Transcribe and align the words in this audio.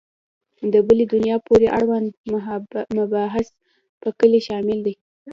د 0.73 0.75
بلي 0.87 1.05
دنیا 1.13 1.37
پورې 1.47 1.67
اړوند 1.79 2.09
مباحث 2.97 3.47
په 4.01 4.09
کې 4.17 4.39
شامل 4.47 4.77
دي. 4.85 4.93